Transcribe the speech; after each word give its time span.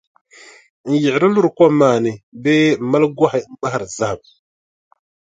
N-yiɣiri 0.89 1.27
luri 1.33 1.49
kom 1.57 1.73
maa 1.79 1.97
ni 2.03 2.13
bee 2.43 2.67
m-mali 2.81 3.07
gɔhi 3.17 3.39
n-gbahiri 3.43 3.87
zahim. 3.97 4.21